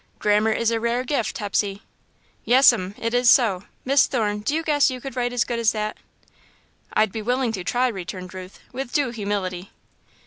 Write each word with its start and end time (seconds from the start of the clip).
"Grammar 0.17 0.49
is 0.51 0.71
a 0.71 0.79
rare 0.79 1.03
gift, 1.03 1.37
Hepsey." 1.37 1.83
"Yes'm, 2.43 2.93
't 2.99 3.13
is 3.15 3.29
so. 3.29 3.65
Miss 3.85 4.07
Thorne, 4.07 4.39
do 4.39 4.55
you 4.55 4.63
guess 4.63 4.89
you 4.89 4.99
could 4.99 5.15
write 5.15 5.31
as 5.31 5.43
good 5.43 5.59
as 5.59 5.73
that?" 5.73 5.95
"I'd 6.91 7.11
be 7.11 7.21
willing 7.21 7.51
to 7.51 7.63
try," 7.63 7.87
returned 7.87 8.33
Ruth, 8.33 8.61
with 8.73 8.93
due 8.93 9.11
humility. 9.11 9.69